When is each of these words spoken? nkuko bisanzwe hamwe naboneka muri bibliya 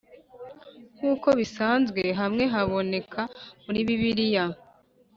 nkuko 0.97 1.27
bisanzwe 1.39 2.01
hamwe 2.19 2.43
naboneka 2.51 3.21
muri 3.65 3.79
bibliya 3.87 4.45